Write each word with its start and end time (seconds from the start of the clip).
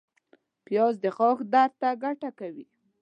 پیاز 0.65 0.93
د 1.03 1.05
غاښ 1.17 1.39
درد 1.53 1.73
ته 1.81 1.89
ګټه 2.03 2.29
کوي 2.39 2.65